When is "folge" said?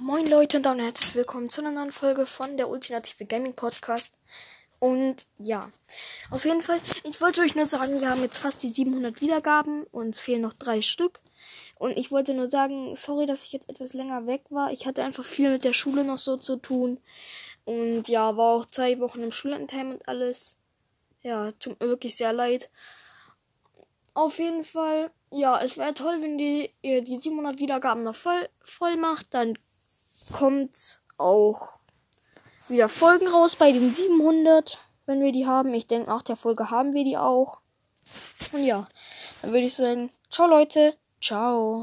1.92-2.26, 36.36-36.70